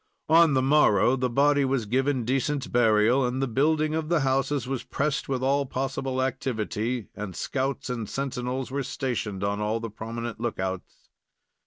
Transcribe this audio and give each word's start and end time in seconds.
On 0.29 0.55
the 0.55 0.63
morrow 0.63 1.15
the 1.15 1.29
body 1.29 1.63
was 1.63 1.85
given 1.85 2.25
decent 2.25 2.71
burial, 2.71 3.23
and 3.23 3.39
the 3.39 3.47
building 3.47 3.93
of 3.93 4.09
the 4.09 4.21
houses 4.21 4.67
was 4.67 4.83
pressed 4.83 5.29
with 5.29 5.43
all 5.43 5.67
possible 5.67 6.23
activity, 6.23 7.09
and 7.15 7.35
scouts 7.35 7.87
or 7.91 8.03
sentinels 8.07 8.71
were 8.71 8.81
stationed 8.81 9.43
on 9.43 9.61
all 9.61 9.79
the 9.79 9.91
prominent 9.91 10.39
lookouts. 10.39 11.11